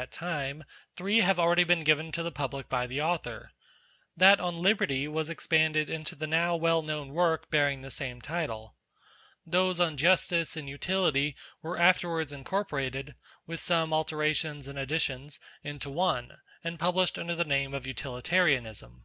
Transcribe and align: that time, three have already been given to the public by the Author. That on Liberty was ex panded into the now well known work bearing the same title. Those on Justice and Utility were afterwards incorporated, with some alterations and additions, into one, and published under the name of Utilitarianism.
that 0.00 0.10
time, 0.10 0.64
three 0.96 1.18
have 1.18 1.38
already 1.38 1.62
been 1.62 1.84
given 1.84 2.10
to 2.10 2.22
the 2.22 2.32
public 2.32 2.70
by 2.70 2.86
the 2.86 3.02
Author. 3.02 3.50
That 4.16 4.40
on 4.40 4.62
Liberty 4.62 5.06
was 5.06 5.28
ex 5.28 5.46
panded 5.46 5.90
into 5.90 6.14
the 6.14 6.26
now 6.26 6.56
well 6.56 6.80
known 6.80 7.10
work 7.12 7.50
bearing 7.50 7.82
the 7.82 7.90
same 7.90 8.22
title. 8.22 8.76
Those 9.44 9.78
on 9.78 9.98
Justice 9.98 10.56
and 10.56 10.70
Utility 10.70 11.36
were 11.60 11.76
afterwards 11.78 12.32
incorporated, 12.32 13.14
with 13.46 13.60
some 13.60 13.92
alterations 13.92 14.66
and 14.66 14.78
additions, 14.78 15.38
into 15.62 15.90
one, 15.90 16.38
and 16.64 16.80
published 16.80 17.18
under 17.18 17.34
the 17.34 17.44
name 17.44 17.74
of 17.74 17.86
Utilitarianism. 17.86 19.04